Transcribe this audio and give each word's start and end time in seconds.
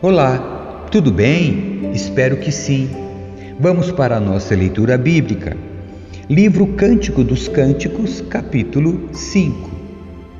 Olá, 0.00 0.86
tudo 0.92 1.10
bem? 1.10 1.90
Espero 1.92 2.36
que 2.36 2.52
sim. 2.52 2.88
Vamos 3.58 3.90
para 3.90 4.16
a 4.16 4.20
nossa 4.20 4.54
leitura 4.54 4.96
bíblica. 4.96 5.56
Livro 6.30 6.68
Cântico 6.68 7.24
dos 7.24 7.48
Cânticos, 7.48 8.20
capítulo 8.20 9.08
5. 9.12 9.70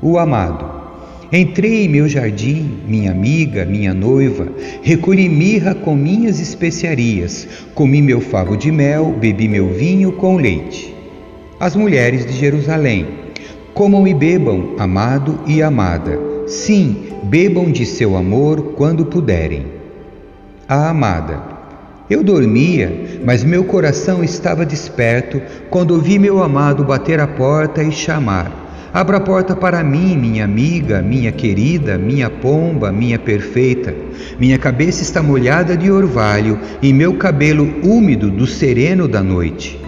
O 0.01 0.17
amado. 0.17 0.78
Entrei 1.31 1.85
em 1.85 1.87
meu 1.89 2.09
jardim, 2.09 2.79
minha 2.87 3.11
amiga, 3.11 3.63
minha 3.63 3.93
noiva, 3.93 4.47
recolhi 4.81 5.29
mirra 5.29 5.75
com 5.75 5.95
minhas 5.95 6.39
especiarias, 6.39 7.47
comi 7.75 8.01
meu 8.01 8.19
favo 8.19 8.57
de 8.57 8.71
mel, 8.71 9.11
bebi 9.11 9.47
meu 9.47 9.71
vinho 9.71 10.11
com 10.13 10.37
leite. 10.37 10.91
As 11.59 11.75
mulheres 11.75 12.25
de 12.25 12.33
Jerusalém, 12.33 13.05
comam 13.75 14.07
e 14.07 14.13
bebam, 14.13 14.73
amado 14.79 15.39
e 15.45 15.61
amada. 15.61 16.19
Sim, 16.47 16.95
bebam 17.25 17.71
de 17.71 17.85
seu 17.85 18.17
amor 18.17 18.73
quando 18.75 19.05
puderem. 19.05 19.67
A 20.67 20.89
amada. 20.89 21.43
Eu 22.09 22.23
dormia, 22.23 23.19
mas 23.23 23.43
meu 23.43 23.65
coração 23.65 24.23
estava 24.23 24.65
desperto 24.65 25.39
quando 25.69 25.91
ouvi 25.91 26.17
meu 26.17 26.41
amado 26.41 26.83
bater 26.83 27.19
a 27.19 27.27
porta 27.27 27.83
e 27.83 27.91
chamar. 27.91 28.58
Abra 28.91 29.17
a 29.17 29.19
porta 29.19 29.55
para 29.55 29.83
mim, 29.83 30.17
minha 30.17 30.43
amiga, 30.43 30.99
minha 30.99 31.31
querida, 31.31 31.95
minha 31.95 32.27
pomba, 32.27 32.91
minha 32.91 33.19
perfeita. 33.19 33.93
Minha 34.39 34.57
cabeça 34.57 35.03
está 35.03 35.21
molhada 35.21 35.77
de 35.77 35.91
orvalho 35.91 36.59
e 36.81 36.91
meu 36.91 37.13
cabelo 37.13 37.71
úmido 37.83 38.31
do 38.31 38.47
sereno 38.47 39.07
da 39.07 39.21
noite. 39.21 39.79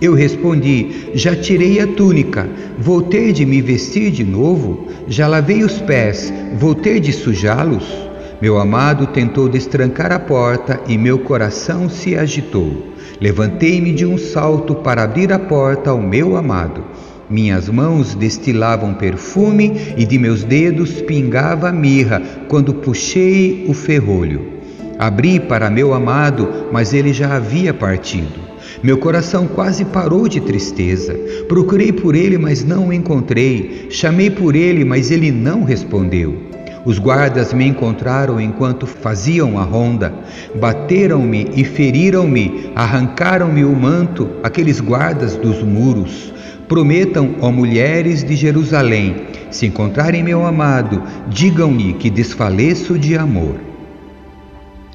Eu 0.00 0.14
respondi: 0.14 1.10
Já 1.14 1.34
tirei 1.34 1.80
a 1.80 1.86
túnica, 1.86 2.48
vou 2.78 3.02
ter 3.02 3.32
de 3.32 3.44
me 3.44 3.60
vestir 3.60 4.12
de 4.12 4.22
novo? 4.22 4.86
Já 5.08 5.26
lavei 5.26 5.64
os 5.64 5.80
pés, 5.80 6.32
vou 6.56 6.76
ter 6.76 7.00
de 7.00 7.12
sujá-los? 7.12 8.04
Meu 8.40 8.58
amado 8.58 9.08
tentou 9.08 9.48
destrancar 9.48 10.12
a 10.12 10.18
porta 10.18 10.80
e 10.86 10.96
meu 10.96 11.18
coração 11.18 11.88
se 11.88 12.14
agitou. 12.14 12.94
Levantei-me 13.20 13.92
de 13.92 14.06
um 14.06 14.16
salto 14.16 14.76
para 14.76 15.02
abrir 15.02 15.32
a 15.32 15.38
porta 15.38 15.90
ao 15.90 16.00
meu 16.00 16.36
amado. 16.36 16.84
Minhas 17.28 17.68
mãos 17.68 18.14
destilavam 18.14 18.94
perfume 18.94 19.72
e 19.96 20.04
de 20.04 20.18
meus 20.18 20.44
dedos 20.44 21.00
pingava 21.02 21.72
mirra 21.72 22.20
quando 22.48 22.74
puxei 22.74 23.64
o 23.68 23.72
ferrolho. 23.72 24.52
Abri 24.98 25.40
para 25.40 25.70
meu 25.70 25.92
amado, 25.92 26.68
mas 26.70 26.92
ele 26.92 27.12
já 27.12 27.34
havia 27.36 27.74
partido. 27.74 28.40
Meu 28.82 28.98
coração 28.98 29.46
quase 29.46 29.84
parou 29.84 30.28
de 30.28 30.40
tristeza. 30.40 31.14
Procurei 31.48 31.92
por 31.92 32.14
ele, 32.14 32.36
mas 32.36 32.64
não 32.64 32.88
o 32.88 32.92
encontrei. 32.92 33.86
Chamei 33.90 34.30
por 34.30 34.54
ele, 34.54 34.84
mas 34.84 35.10
ele 35.10 35.32
não 35.32 35.64
respondeu. 35.64 36.36
Os 36.84 36.98
guardas 36.98 37.54
me 37.54 37.66
encontraram 37.66 38.38
enquanto 38.38 38.86
faziam 38.86 39.58
a 39.58 39.62
ronda. 39.62 40.12
Bateram-me 40.60 41.50
e 41.56 41.64
feriram-me, 41.64 42.70
arrancaram-me 42.74 43.64
o 43.64 43.74
manto, 43.74 44.28
aqueles 44.42 44.80
guardas 44.80 45.34
dos 45.34 45.62
muros. 45.62 46.32
Prometam, 46.68 47.36
ó 47.40 47.50
mulheres 47.50 48.24
de 48.24 48.34
Jerusalém, 48.34 49.26
se 49.50 49.66
encontrarem 49.66 50.22
meu 50.22 50.46
amado, 50.46 51.02
digam-lhe 51.28 51.92
que 51.92 52.08
desfaleço 52.08 52.98
de 52.98 53.16
amor. 53.16 53.56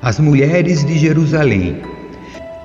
As 0.01 0.19
mulheres 0.19 0.83
de 0.83 0.97
Jerusalém, 0.97 1.77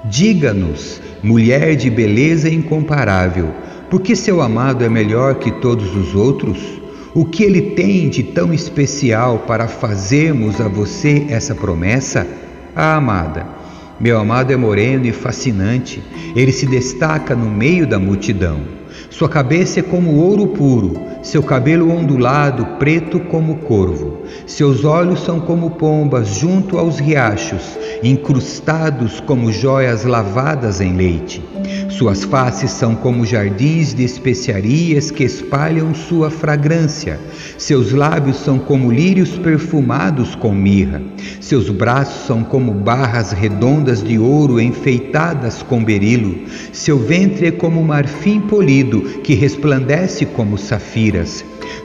diga-nos 0.05 1.02
mulher 1.22 1.77
de 1.77 1.91
beleza 1.91 2.48
incomparável, 2.48 3.50
porque 3.91 4.16
seu 4.16 4.41
amado 4.41 4.84
é 4.84 4.88
melhor 4.88 5.36
que 5.36 5.50
todos 5.50 5.94
os 5.94 6.14
outros? 6.14 6.58
O 7.14 7.24
que 7.24 7.45
ele 7.45 7.61
tem 7.61 8.08
de 8.08 8.23
tão 8.23 8.52
especial 8.52 9.40
para 9.46 9.68
fazermos 9.68 10.61
a 10.61 10.68
você 10.68 11.27
essa 11.29 11.55
promessa? 11.55 12.27
A 12.74 12.96
amada. 12.96 13.46
Meu 14.00 14.18
amado 14.18 14.52
é 14.52 14.56
moreno 14.56 15.06
e 15.06 15.12
fascinante, 15.12 16.02
ele 16.34 16.50
se 16.50 16.67
destaca 16.67 17.36
no 17.36 17.48
meio 17.48 17.86
da 17.86 17.98
multidão. 17.98 18.83
Sua 19.10 19.28
cabeça 19.28 19.80
é 19.80 19.82
como 19.82 20.16
ouro 20.16 20.48
puro, 20.48 21.00
seu 21.22 21.42
cabelo 21.42 21.90
ondulado, 21.90 22.66
preto 22.78 23.18
como 23.20 23.56
corvo. 23.56 24.22
Seus 24.46 24.84
olhos 24.84 25.24
são 25.24 25.40
como 25.40 25.70
pombas 25.70 26.28
junto 26.28 26.78
aos 26.78 26.98
riachos, 26.98 27.78
incrustados 28.02 29.20
como 29.20 29.52
joias 29.52 30.05
lavadas 30.05 30.80
em 30.80 30.94
leite. 30.94 31.42
Suas 31.88 32.24
faces 32.24 32.72
são 32.72 32.94
como 32.94 33.24
jardins 33.24 33.94
de 33.94 34.02
especiarias 34.05 35.11
que 35.11 35.22
espalham 35.22 35.94
sua 35.94 36.28
fragrância. 36.28 37.20
Seus 37.56 37.92
lábios 37.92 38.36
são 38.38 38.58
como 38.58 38.90
lírios 38.90 39.30
perfumados 39.38 40.34
com 40.34 40.52
mirra. 40.52 41.00
Seus 41.40 41.70
braços 41.70 42.26
são 42.26 42.42
como 42.42 42.72
barras 42.72 43.30
redondas 43.32 44.02
de 44.02 44.18
ouro 44.18 44.61
enfeitadas 44.61 45.62
com 45.62 45.84
berilo. 45.84 46.36
Seu 46.72 46.98
ventre 46.98 47.46
é 47.46 47.52
como 47.52 47.82
marfim 47.82 48.40
polido 48.40 48.83
que 49.22 49.34
resplandece 49.34 50.27
como 50.27 50.58
safiras. 50.58 51.45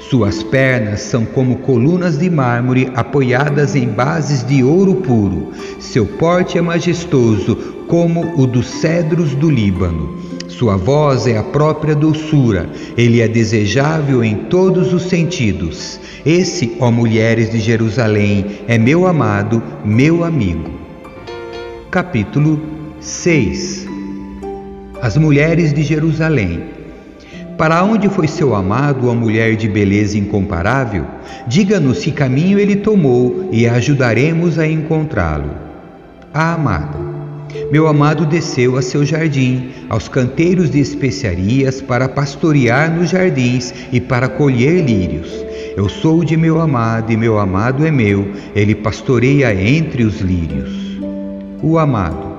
Suas 0.09 0.41
pernas 0.41 1.01
são 1.01 1.23
como 1.23 1.57
colunas 1.57 2.17
de 2.17 2.29
mármore 2.29 2.91
apoiadas 2.95 3.75
em 3.75 3.87
bases 3.87 4.43
de 4.43 4.63
ouro 4.63 4.95
puro. 4.95 5.51
Seu 5.79 6.05
porte 6.05 6.57
é 6.57 6.61
majestoso, 6.61 7.55
como 7.87 8.33
o 8.35 8.47
dos 8.47 8.67
cedros 8.67 9.35
do 9.35 9.49
Líbano. 9.49 10.17
Sua 10.47 10.75
voz 10.77 11.27
é 11.27 11.37
a 11.37 11.43
própria 11.43 11.95
doçura, 11.95 12.69
ele 12.97 13.21
é 13.21 13.27
desejável 13.27 14.23
em 14.23 14.35
todos 14.35 14.93
os 14.93 15.03
sentidos. 15.03 15.99
Esse, 16.25 16.75
ó 16.79 16.91
mulheres 16.91 17.51
de 17.51 17.59
Jerusalém, 17.59 18.45
é 18.67 18.77
meu 18.77 19.07
amado, 19.07 19.61
meu 19.85 20.23
amigo. 20.23 20.71
Capítulo 21.91 22.59
6 22.99 23.87
As 25.01 25.17
mulheres 25.17 25.71
de 25.71 25.81
Jerusalém 25.83 26.78
para 27.59 27.83
onde 27.83 28.07
foi 28.07 28.25
seu 28.25 28.55
amado, 28.55 29.09
a 29.09 29.13
mulher 29.13 29.57
de 29.57 29.67
beleza 29.67 30.17
incomparável? 30.17 31.05
Diga-nos 31.45 31.99
que 31.99 32.09
caminho 32.09 32.57
ele 32.57 32.77
tomou 32.77 33.49
e 33.51 33.67
ajudaremos 33.67 34.57
a 34.57 34.65
encontrá-lo. 34.65 35.51
A 36.33 36.53
amada. 36.53 36.97
Meu 37.69 37.85
amado 37.85 38.25
desceu 38.25 38.77
a 38.77 38.81
seu 38.81 39.03
jardim, 39.05 39.71
aos 39.89 40.07
canteiros 40.07 40.69
de 40.69 40.79
especiarias, 40.79 41.81
para 41.81 42.07
pastorear 42.07 42.89
nos 42.95 43.09
jardins 43.09 43.73
e 43.91 43.99
para 43.99 44.29
colher 44.29 44.81
lírios. 44.81 45.29
Eu 45.75 45.89
sou 45.89 46.23
de 46.23 46.37
meu 46.37 46.61
amado 46.61 47.11
e 47.11 47.17
meu 47.17 47.37
amado 47.37 47.85
é 47.85 47.91
meu, 47.91 48.31
ele 48.55 48.73
pastoreia 48.73 49.53
entre 49.53 50.03
os 50.03 50.21
lírios. 50.21 50.71
O 51.61 51.77
amado. 51.77 52.37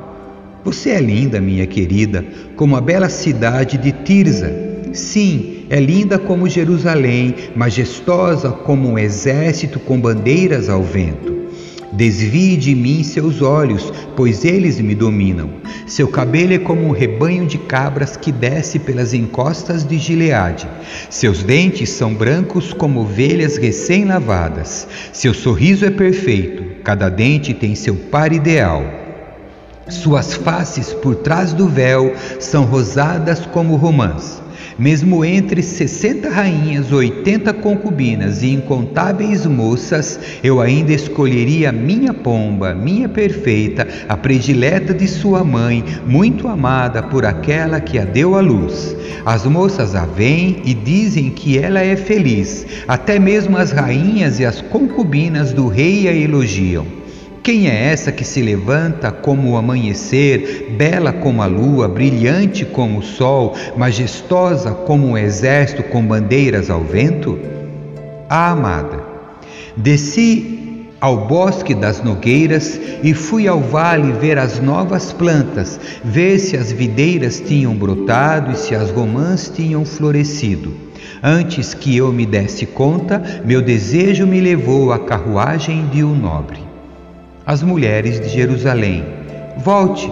Você 0.64 0.88
é 0.88 1.00
linda, 1.00 1.42
minha 1.42 1.66
querida, 1.66 2.25
como 2.56 2.75
a 2.75 2.81
bela 2.81 3.10
cidade 3.10 3.76
de 3.76 3.92
Tirza 3.92 4.69
Sim, 4.93 5.67
é 5.71 5.78
linda 5.78 6.19
como 6.19 6.49
Jerusalém, 6.49 7.34
majestosa 7.55 8.51
como 8.51 8.89
um 8.89 8.99
exército 8.99 9.78
com 9.78 10.01
bandeiras 10.01 10.69
ao 10.69 10.83
vento. 10.83 11.41
Desvie 11.93 12.56
de 12.56 12.75
mim 12.75 13.03
seus 13.03 13.43
olhos, 13.43 13.93
pois 14.17 14.45
eles 14.45 14.81
me 14.81 14.95
dominam. 14.95 15.50
Seu 15.87 16.09
cabelo 16.09 16.53
é 16.53 16.59
como 16.59 16.87
um 16.87 16.93
rebanho 16.93 17.47
de 17.47 17.59
cabras 17.59 18.17
que 18.17 18.31
desce 18.31 18.79
pelas 18.79 19.12
encostas 19.12 19.84
de 19.84 19.99
Gileade. 19.99 20.69
Seus 21.09 21.43
dentes 21.43 21.91
são 21.91 22.15
brancos 22.15 22.73
como 22.73 23.00
ovelhas 23.00 23.56
recém-lavadas. 23.56 24.87
Seu 25.12 25.34
sorriso 25.34 25.84
é 25.84 25.91
perfeito, 25.91 26.83
cada 26.84 27.09
dente 27.09 27.53
tem 27.53 27.75
seu 27.75 27.97
par 27.97 28.33
ideal. 28.33 28.84
Suas 29.89 30.35
faces 30.35 30.93
por 30.93 31.17
trás 31.17 31.53
do 31.53 31.67
véu 31.69 32.14
são 32.38 32.64
rosadas 32.64 33.44
como 33.47 33.75
romãs. 33.75 34.41
Mesmo 34.81 35.23
entre 35.23 35.62
sessenta 35.62 36.31
rainhas, 36.31 36.91
oitenta 36.91 37.53
concubinas 37.53 38.43
e 38.43 38.49
incontáveis 38.49 39.44
moças, 39.44 40.19
eu 40.43 40.59
ainda 40.59 40.91
escolheria 40.91 41.71
minha 41.71 42.15
pomba, 42.15 42.75
minha 42.75 43.06
perfeita, 43.06 43.87
a 44.09 44.17
predileta 44.17 44.94
de 44.94 45.06
sua 45.06 45.44
mãe, 45.44 45.85
muito 46.06 46.49
amada 46.49 47.03
por 47.03 47.27
aquela 47.27 47.79
que 47.79 47.99
a 47.99 48.06
deu 48.06 48.35
à 48.35 48.41
luz. 48.41 48.97
As 49.27 49.44
moças 49.44 49.94
a 49.94 50.06
veem 50.06 50.62
e 50.65 50.73
dizem 50.73 51.29
que 51.29 51.59
ela 51.59 51.81
é 51.81 51.94
feliz, 51.94 52.65
até 52.88 53.19
mesmo 53.19 53.59
as 53.59 53.73
rainhas 53.73 54.41
e 54.41 54.47
as 54.47 54.62
concubinas 54.62 55.53
do 55.53 55.69
rei 55.69 56.09
a 56.09 56.12
elogiam. 56.15 57.00
Quem 57.42 57.70
é 57.70 57.87
essa 57.87 58.12
que 58.12 58.22
se 58.22 58.42
levanta 58.42 59.10
como 59.10 59.52
o 59.52 59.56
amanhecer, 59.56 60.75
bela 60.76 61.10
como 61.10 61.40
a 61.40 61.46
lua, 61.46 61.88
brilhante 61.88 62.66
como 62.66 62.98
o 62.98 63.02
sol, 63.02 63.56
majestosa 63.78 64.72
como 64.72 65.08
um 65.08 65.16
exército 65.16 65.82
com 65.84 66.04
bandeiras 66.04 66.69
ao 66.69 66.82
vento? 66.82 67.38
A 68.28 68.50
amada. 68.50 69.02
Desci 69.75 70.87
ao 71.00 71.26
bosque 71.26 71.75
das 71.75 72.02
nogueiras 72.02 72.78
e 73.02 73.14
fui 73.14 73.48
ao 73.48 73.58
vale 73.58 74.12
ver 74.12 74.37
as 74.37 74.60
novas 74.60 75.10
plantas, 75.10 75.81
ver 76.04 76.38
se 76.38 76.58
as 76.58 76.70
videiras 76.70 77.40
tinham 77.40 77.75
brotado 77.75 78.52
e 78.52 78.56
se 78.56 78.75
as 78.75 78.90
romãs 78.90 79.48
tinham 79.48 79.82
florescido. 79.87 80.75
Antes 81.22 81.72
que 81.72 81.96
eu 81.96 82.12
me 82.12 82.26
desse 82.26 82.66
conta, 82.66 83.42
meu 83.46 83.62
desejo 83.62 84.26
me 84.26 84.42
levou 84.42 84.92
à 84.92 84.98
carruagem 84.98 85.87
de 85.88 86.04
um 86.04 86.14
nobre. 86.14 86.69
As 87.46 87.62
mulheres 87.62 88.20
de 88.20 88.28
Jerusalém, 88.28 89.02
volte, 89.56 90.10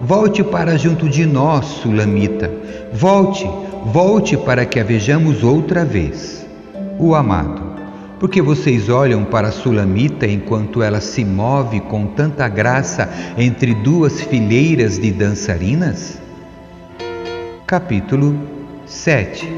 volte 0.00 0.44
para 0.44 0.78
junto 0.78 1.08
de 1.08 1.26
nós, 1.26 1.64
Sulamita, 1.66 2.50
volte, 2.92 3.50
volte 3.86 4.36
para 4.36 4.64
que 4.64 4.78
a 4.78 4.84
vejamos 4.84 5.42
outra 5.42 5.84
vez. 5.84 6.46
O 6.96 7.16
amado, 7.16 7.60
porque 8.20 8.40
vocês 8.40 8.88
olham 8.88 9.24
para 9.24 9.50
Sulamita 9.50 10.24
enquanto 10.26 10.80
ela 10.80 11.00
se 11.00 11.24
move 11.24 11.80
com 11.80 12.06
tanta 12.06 12.48
graça 12.48 13.10
entre 13.36 13.74
duas 13.74 14.20
fileiras 14.20 14.98
de 14.98 15.10
dançarinas? 15.10 16.18
Capítulo 17.66 18.38
7 18.86 19.52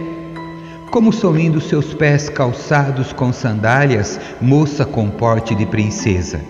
Como 0.91 1.13
são 1.13 1.33
lindos 1.35 1.69
seus 1.69 1.93
pés 1.93 2.31
calçados 2.31 3.13
com 3.13 3.31
sandálias, 3.31 4.19
moça 4.41 4.87
com 4.87 5.11
porte 5.11 5.55
de 5.55 5.67
princesa. 5.67 6.41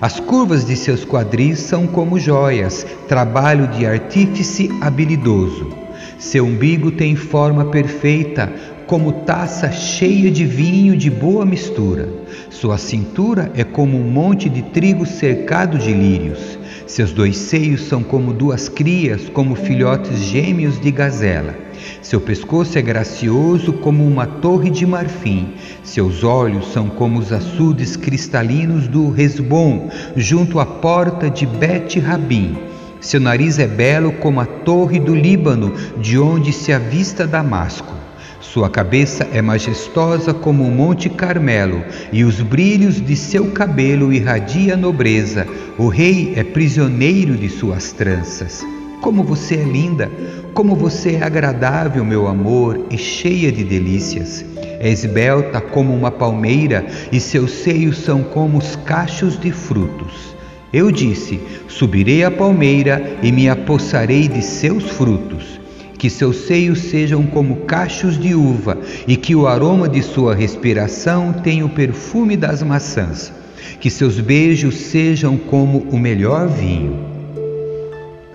As 0.00 0.20
curvas 0.20 0.64
de 0.64 0.76
seus 0.76 1.04
quadris 1.04 1.58
são 1.58 1.86
como 1.86 2.18
joias, 2.18 2.86
trabalho 3.08 3.66
de 3.68 3.86
artífice 3.86 4.70
habilidoso. 4.80 5.70
Seu 6.18 6.44
umbigo 6.44 6.90
tem 6.90 7.16
forma 7.16 7.66
perfeita, 7.66 8.52
como 8.90 9.12
taça 9.12 9.70
cheia 9.70 10.32
de 10.32 10.44
vinho 10.44 10.96
de 10.96 11.08
boa 11.08 11.46
mistura. 11.46 12.08
Sua 12.50 12.76
cintura 12.76 13.52
é 13.54 13.62
como 13.62 13.96
um 13.96 14.10
monte 14.10 14.48
de 14.48 14.62
trigo 14.62 15.06
cercado 15.06 15.78
de 15.78 15.92
lírios. 15.92 16.58
Seus 16.88 17.12
dois 17.12 17.36
seios 17.36 17.82
são 17.82 18.02
como 18.02 18.32
duas 18.32 18.68
crias, 18.68 19.28
como 19.28 19.54
filhotes 19.54 20.18
gêmeos 20.18 20.80
de 20.80 20.90
gazela. 20.90 21.54
Seu 22.02 22.20
pescoço 22.20 22.76
é 22.78 22.82
gracioso 22.82 23.74
como 23.74 24.04
uma 24.04 24.26
torre 24.26 24.70
de 24.70 24.84
marfim. 24.84 25.50
Seus 25.84 26.24
olhos 26.24 26.72
são 26.72 26.88
como 26.88 27.20
os 27.20 27.32
açudes 27.32 27.94
cristalinos 27.94 28.88
do 28.88 29.08
Resbom, 29.08 29.88
junto 30.16 30.58
à 30.58 30.66
porta 30.66 31.30
de 31.30 31.46
Bet 31.46 32.00
Rabim. 32.00 32.58
Seu 33.00 33.20
nariz 33.20 33.56
é 33.60 33.68
belo 33.68 34.10
como 34.14 34.40
a 34.40 34.46
torre 34.46 34.98
do 34.98 35.14
Líbano, 35.14 35.74
de 36.02 36.18
onde 36.18 36.52
se 36.52 36.72
avista 36.72 37.24
Damasco. 37.24 38.09
Sua 38.40 38.70
cabeça 38.70 39.28
é 39.34 39.42
majestosa 39.42 40.32
como 40.32 40.64
o 40.64 40.70
Monte 40.70 41.10
Carmelo, 41.10 41.84
e 42.10 42.24
os 42.24 42.40
brilhos 42.40 42.98
de 42.98 43.14
seu 43.14 43.50
cabelo 43.50 44.14
irradia 44.14 44.78
nobreza. 44.78 45.46
O 45.76 45.88
rei 45.88 46.32
é 46.34 46.42
prisioneiro 46.42 47.36
de 47.36 47.50
suas 47.50 47.92
tranças. 47.92 48.64
Como 49.02 49.22
você 49.22 49.56
é 49.56 49.62
linda, 49.62 50.10
como 50.54 50.74
você 50.74 51.16
é 51.16 51.22
agradável, 51.22 52.02
meu 52.02 52.26
amor, 52.26 52.86
e 52.90 52.96
cheia 52.96 53.52
de 53.52 53.62
delícias. 53.62 54.42
É 54.80 54.88
esbelta 54.88 55.60
como 55.60 55.94
uma 55.94 56.10
palmeira, 56.10 56.86
e 57.12 57.20
seus 57.20 57.52
seios 57.52 57.98
são 57.98 58.22
como 58.22 58.56
os 58.56 58.74
cachos 58.74 59.38
de 59.38 59.52
frutos. 59.52 60.34
Eu 60.72 60.90
disse: 60.90 61.38
Subirei 61.68 62.24
à 62.24 62.30
palmeira 62.30 63.18
e 63.22 63.30
me 63.30 63.50
apossarei 63.50 64.28
de 64.28 64.40
seus 64.40 64.84
frutos 64.92 65.59
que 66.00 66.08
seus 66.08 66.46
seios 66.46 66.78
sejam 66.78 67.26
como 67.26 67.56
cachos 67.66 68.18
de 68.18 68.34
uva 68.34 68.78
e 69.06 69.18
que 69.18 69.36
o 69.36 69.46
aroma 69.46 69.86
de 69.86 70.02
sua 70.02 70.34
respiração 70.34 71.30
tenha 71.30 71.62
o 71.62 71.68
perfume 71.68 72.38
das 72.38 72.62
maçãs, 72.62 73.30
que 73.78 73.90
seus 73.90 74.18
beijos 74.18 74.76
sejam 74.76 75.36
como 75.36 75.80
o 75.90 75.98
melhor 75.98 76.48
vinho. 76.48 76.98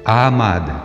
A 0.06 0.28
amada. 0.28 0.76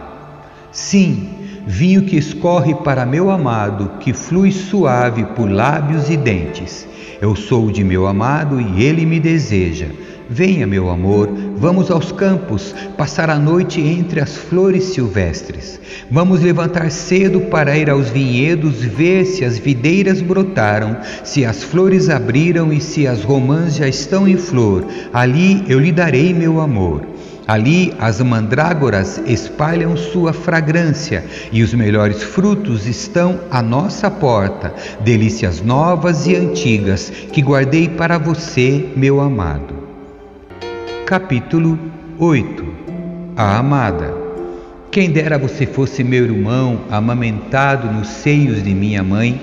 Sim, 0.73 1.29
vinho 1.67 2.05
que 2.05 2.17
escorre 2.17 2.75
para 2.77 3.05
meu 3.05 3.31
amado, 3.31 3.99
que 4.01 4.15
flui 4.15 4.51
suave 4.51 5.27
por 5.37 5.51
lábios 5.51 6.09
e 6.09 6.17
dentes. 6.17 6.89
Eu 7.21 7.37
sou 7.37 7.71
de 7.71 7.85
meu 7.85 8.07
amado 8.07 8.59
e 8.59 8.83
ele 8.83 9.05
me 9.05 9.21
deseja. 9.21 9.89
Venha, 10.33 10.65
meu 10.65 10.89
amor, 10.89 11.29
vamos 11.57 11.91
aos 11.91 12.13
campos, 12.13 12.73
passar 12.97 13.29
a 13.29 13.37
noite 13.37 13.81
entre 13.81 14.21
as 14.21 14.37
flores 14.37 14.85
silvestres. 14.85 15.81
Vamos 16.09 16.41
levantar 16.41 16.89
cedo 16.93 17.41
para 17.41 17.77
ir 17.77 17.91
aos 17.91 18.11
vinhedos 18.11 18.77
ver 18.81 19.25
se 19.25 19.45
as 19.45 19.59
videiras 19.59 20.23
brotaram, 20.23 20.99
se 21.25 21.45
as 21.45 21.65
flores 21.65 22.09
abriram 22.09 22.73
e 22.73 22.81
se 22.81 23.09
as 23.09 23.25
romãs 23.25 23.75
já 23.75 23.89
estão 23.89 24.29
em 24.29 24.37
flor. 24.37 24.87
Ali 25.13 25.65
eu 25.67 25.81
lhe 25.81 25.91
darei 25.91 26.33
meu 26.33 26.61
amor. 26.61 27.03
Ali 27.49 27.93
as 27.99 28.21
mandrágoras 28.21 29.21
espalham 29.27 29.97
sua 29.97 30.33
fragrância 30.33 31.25
e 31.51 31.61
os 31.61 31.75
melhores 31.75 32.23
frutos 32.23 32.87
estão 32.87 33.41
à 33.51 33.61
nossa 33.61 34.09
porta, 34.09 34.73
delícias 35.01 35.61
novas 35.61 36.29
e 36.29 36.37
antigas 36.37 37.11
que 37.33 37.43
guardei 37.43 37.89
para 37.89 38.17
você, 38.17 38.91
meu 38.95 39.21
amado. 39.21 39.80
Capítulo 41.11 41.77
8 42.21 42.65
A 43.37 43.59
Amada 43.59 44.15
Quem 44.93 45.11
dera 45.11 45.37
você 45.37 45.67
fosse 45.67 46.05
meu 46.05 46.23
irmão, 46.23 46.83
amamentado 46.89 47.93
nos 47.93 48.07
seios 48.07 48.63
de 48.63 48.73
minha 48.73 49.03
mãe, 49.03 49.41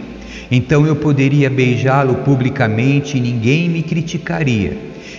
então 0.49 0.87
eu 0.87 0.95
poderia 0.95 1.49
beijá-lo 1.49 2.15
publicamente 2.23 3.17
e 3.17 3.19
ninguém 3.19 3.67
me 3.67 3.83
criticaria. 3.83 4.77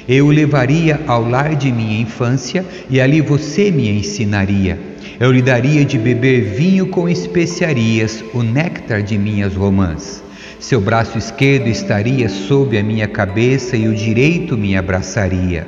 Eu 0.08 0.28
o 0.28 0.30
levaria 0.30 0.98
ao 1.06 1.28
lar 1.28 1.54
de 1.54 1.70
minha 1.70 2.00
infância 2.00 2.64
e 2.88 2.98
ali 2.98 3.20
você 3.20 3.70
me 3.70 3.86
ensinaria. 3.86 4.78
Eu 5.20 5.30
lhe 5.30 5.42
daria 5.42 5.84
de 5.84 5.98
beber 5.98 6.54
vinho 6.54 6.86
com 6.86 7.10
especiarias, 7.10 8.24
o 8.32 8.42
néctar 8.42 9.02
de 9.02 9.18
minhas 9.18 9.54
romãs. 9.54 10.24
Seu 10.58 10.80
braço 10.80 11.18
esquerdo 11.18 11.68
estaria 11.68 12.26
sob 12.30 12.78
a 12.78 12.82
minha 12.82 13.06
cabeça 13.06 13.76
e 13.76 13.86
o 13.86 13.94
direito 13.94 14.56
me 14.56 14.78
abraçaria. 14.78 15.66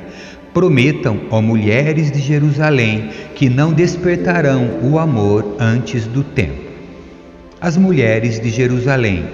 Prometam, 0.53 1.21
ó 1.29 1.41
mulheres 1.41 2.11
de 2.11 2.19
Jerusalém, 2.19 3.09
que 3.35 3.49
não 3.49 3.71
despertarão 3.71 4.79
o 4.83 4.99
amor 4.99 5.55
antes 5.57 6.05
do 6.05 6.23
tempo. 6.23 6.61
As 7.59 7.77
mulheres 7.77 8.39
de 8.39 8.49
Jerusalém. 8.49 9.25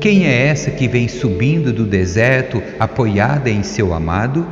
Quem 0.00 0.26
é 0.26 0.46
essa 0.46 0.70
que 0.70 0.88
vem 0.88 1.06
subindo 1.06 1.72
do 1.72 1.84
deserto, 1.84 2.60
apoiada 2.80 3.48
em 3.48 3.62
seu 3.62 3.94
amado? 3.94 4.44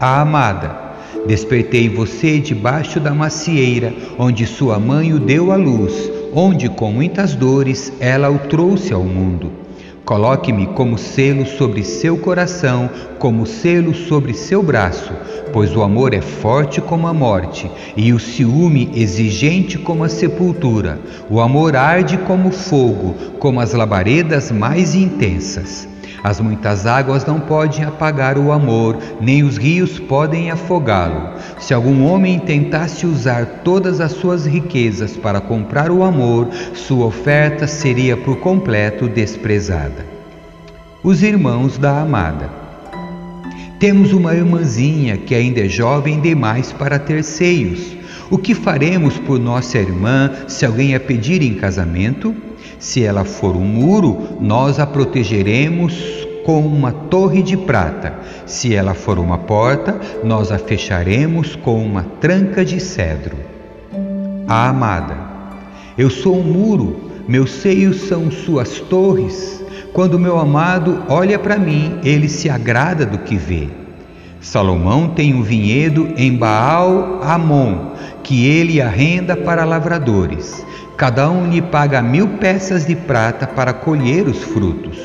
A 0.00 0.22
amada. 0.22 0.84
Despertei 1.26 1.88
você 1.88 2.38
debaixo 2.38 2.98
da 2.98 3.12
macieira, 3.12 3.92
onde 4.18 4.46
sua 4.46 4.78
mãe 4.78 5.12
o 5.12 5.18
deu 5.18 5.52
à 5.52 5.56
luz, 5.56 6.10
onde 6.32 6.68
com 6.68 6.92
muitas 6.92 7.34
dores 7.34 7.92
ela 8.00 8.30
o 8.30 8.38
trouxe 8.38 8.92
ao 8.92 9.02
mundo. 9.02 9.63
Coloque-me 10.04 10.66
como 10.66 10.98
selo 10.98 11.46
sobre 11.46 11.82
seu 11.82 12.18
coração, 12.18 12.90
como 13.18 13.46
selo 13.46 13.94
sobre 13.94 14.34
seu 14.34 14.62
braço, 14.62 15.12
pois 15.50 15.74
o 15.74 15.82
amor 15.82 16.12
é 16.12 16.20
forte 16.20 16.80
como 16.80 17.06
a 17.06 17.14
morte, 17.14 17.70
e 17.96 18.12
o 18.12 18.18
ciúme 18.18 18.90
exigente 18.94 19.78
como 19.78 20.04
a 20.04 20.08
sepultura. 20.10 21.00
O 21.30 21.40
amor 21.40 21.74
arde 21.74 22.18
como 22.18 22.50
fogo, 22.50 23.14
como 23.38 23.60
as 23.60 23.72
labaredas 23.72 24.52
mais 24.52 24.94
intensas. 24.94 25.93
As 26.24 26.40
muitas 26.40 26.86
águas 26.86 27.26
não 27.26 27.38
podem 27.38 27.84
apagar 27.84 28.38
o 28.38 28.50
amor, 28.50 28.96
nem 29.20 29.42
os 29.42 29.58
rios 29.58 29.98
podem 29.98 30.50
afogá-lo. 30.50 31.38
Se 31.60 31.74
algum 31.74 32.02
homem 32.06 32.38
tentasse 32.38 33.06
usar 33.06 33.60
todas 33.62 34.00
as 34.00 34.12
suas 34.12 34.46
riquezas 34.46 35.18
para 35.18 35.38
comprar 35.38 35.90
o 35.90 36.02
amor, 36.02 36.48
sua 36.72 37.04
oferta 37.04 37.66
seria 37.66 38.16
por 38.16 38.38
completo 38.38 39.06
desprezada. 39.06 40.06
Os 41.02 41.22
irmãos 41.22 41.76
da 41.76 42.00
amada. 42.00 42.48
Temos 43.78 44.14
uma 44.14 44.34
irmãzinha 44.34 45.18
que 45.18 45.34
ainda 45.34 45.60
é 45.60 45.68
jovem 45.68 46.22
demais 46.22 46.72
para 46.72 46.98
ter 46.98 47.22
seios. 47.22 47.94
O 48.30 48.38
que 48.38 48.54
faremos 48.54 49.18
por 49.18 49.38
nossa 49.38 49.76
irmã 49.76 50.30
se 50.48 50.64
alguém 50.64 50.94
a 50.94 51.00
pedir 51.00 51.42
em 51.42 51.52
casamento? 51.52 52.34
Se 52.78 53.02
ela 53.04 53.24
for 53.24 53.56
um 53.56 53.64
muro, 53.64 54.38
nós 54.40 54.78
a 54.78 54.86
protegeremos 54.86 56.24
com 56.44 56.60
uma 56.60 56.92
torre 56.92 57.42
de 57.42 57.56
prata. 57.56 58.14
Se 58.46 58.74
ela 58.74 58.94
for 58.94 59.18
uma 59.18 59.38
porta, 59.38 59.98
nós 60.22 60.52
a 60.52 60.58
fecharemos 60.58 61.56
com 61.56 61.84
uma 61.84 62.02
tranca 62.20 62.64
de 62.64 62.78
cedro. 62.78 63.36
A 64.46 64.68
amada. 64.68 65.16
Eu 65.96 66.10
sou 66.10 66.38
um 66.38 66.42
muro, 66.42 67.10
meus 67.26 67.50
seios 67.50 68.02
são 68.02 68.30
suas 68.30 68.80
torres. 68.80 69.64
Quando 69.92 70.18
meu 70.18 70.38
amado 70.38 71.02
olha 71.08 71.38
para 71.38 71.56
mim, 71.56 71.98
ele 72.04 72.28
se 72.28 72.50
agrada 72.50 73.06
do 73.06 73.18
que 73.18 73.36
vê. 73.36 73.68
Salomão 74.40 75.08
tem 75.08 75.32
um 75.32 75.42
vinhedo 75.42 76.12
em 76.16 76.36
Baal 76.36 77.20
Amon, 77.22 77.92
que 78.22 78.46
ele 78.46 78.80
arrenda 78.80 79.34
para 79.34 79.64
lavradores. 79.64 80.62
Cada 80.96 81.28
um 81.28 81.50
lhe 81.50 81.60
paga 81.60 82.00
mil 82.00 82.28
peças 82.38 82.86
de 82.86 82.94
prata 82.94 83.48
para 83.48 83.72
colher 83.72 84.28
os 84.28 84.42
frutos. 84.44 84.96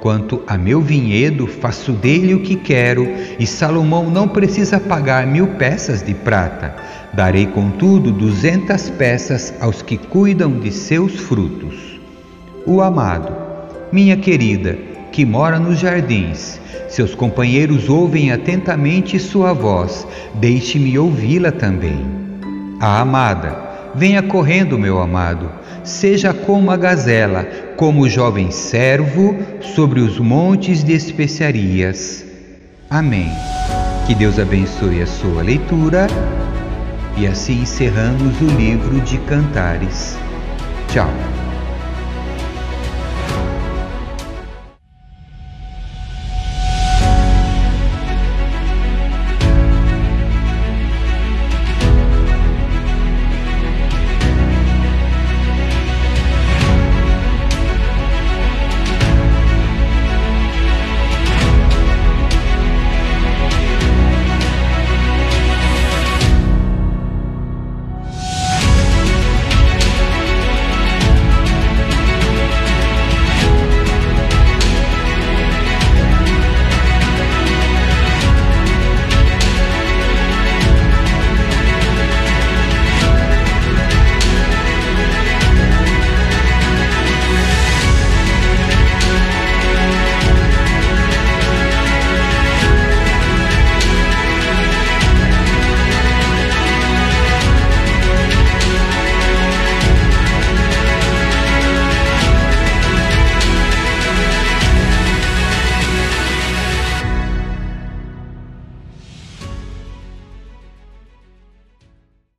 Quanto 0.00 0.40
a 0.46 0.56
meu 0.56 0.80
vinhedo, 0.80 1.48
faço 1.48 1.90
dele 1.90 2.32
o 2.32 2.42
que 2.42 2.54
quero, 2.54 3.08
e 3.36 3.44
Salomão 3.44 4.08
não 4.08 4.28
precisa 4.28 4.78
pagar 4.78 5.26
mil 5.26 5.48
peças 5.48 6.00
de 6.00 6.14
prata. 6.14 6.76
Darei, 7.12 7.46
contudo, 7.46 8.12
duzentas 8.12 8.88
peças 8.88 9.52
aos 9.60 9.82
que 9.82 9.96
cuidam 9.96 10.60
de 10.60 10.70
seus 10.70 11.18
frutos. 11.18 11.98
O 12.64 12.80
amado, 12.80 13.34
minha 13.90 14.16
querida, 14.16 14.78
que 15.10 15.24
mora 15.24 15.58
nos 15.58 15.80
jardins, 15.80 16.60
seus 16.88 17.16
companheiros 17.16 17.88
ouvem 17.88 18.30
atentamente 18.30 19.18
sua 19.18 19.52
voz, 19.52 20.06
deixe-me 20.34 20.96
ouvi-la 20.96 21.50
também. 21.50 22.06
A 22.78 23.00
amada, 23.00 23.65
venha 23.96 24.22
correndo, 24.22 24.78
meu 24.78 25.00
amado, 25.00 25.50
seja 25.82 26.32
como 26.32 26.70
a 26.70 26.76
gazela, 26.76 27.44
como 27.76 28.02
o 28.02 28.08
jovem 28.08 28.50
servo 28.50 29.36
sobre 29.60 30.00
os 30.00 30.18
montes 30.18 30.84
de 30.84 30.92
especiarias. 30.92 32.24
Amém. 32.88 33.30
Que 34.06 34.14
Deus 34.14 34.38
abençoe 34.38 35.02
a 35.02 35.06
sua 35.06 35.42
leitura 35.42 36.06
e 37.16 37.26
assim 37.26 37.62
encerramos 37.62 38.40
o 38.40 38.46
livro 38.46 39.00
de 39.00 39.18
Cantares. 39.18 40.16
Tchau. 40.88 41.10